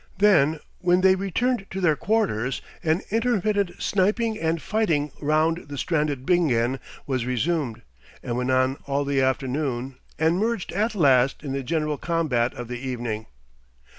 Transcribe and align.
Then 0.17 0.59
when 0.79 1.01
they 1.01 1.13
returned 1.13 1.67
to 1.69 1.79
their 1.79 1.95
quarters, 1.95 2.63
an 2.81 3.03
intermittent 3.11 3.73
sniping 3.79 4.35
and 4.39 4.59
fighting 4.59 5.11
round 5.21 5.67
the 5.69 5.77
stranded 5.77 6.25
Bingen 6.25 6.79
was 7.05 7.27
resumed, 7.27 7.83
and 8.23 8.35
went 8.35 8.49
on 8.49 8.77
all 8.87 9.05
the 9.05 9.21
afternoon, 9.21 9.97
and 10.17 10.39
merged 10.39 10.71
at 10.71 10.95
last 10.95 11.43
in 11.43 11.51
the 11.51 11.61
general 11.61 11.99
combat 11.99 12.51
of 12.55 12.67
the 12.67 12.79
evening.... 12.79 13.27